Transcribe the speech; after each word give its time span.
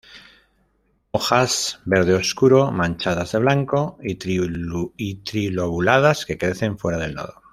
Hojas 1.11 1.79
verde 1.85 2.15
oscuro 2.15 2.71
manchadas 2.71 3.33
de 3.33 3.37
blanco 3.37 3.99
y 4.01 4.15
tri-lobuladas 5.23 6.25
que 6.25 6.39
crecen 6.39 6.79
fuera 6.79 6.97
del 6.97 7.13
nodo. 7.13 7.39